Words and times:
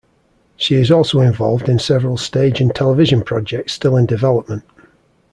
She 0.55 0.73
is 0.77 0.89
also 0.89 1.19
involved 1.21 1.69
in 1.69 1.77
several 1.77 2.17
stage 2.17 2.59
and 2.59 2.73
television 2.73 3.21
projects 3.21 3.73
still 3.73 3.95
in 3.95 4.07
development. 4.07 4.63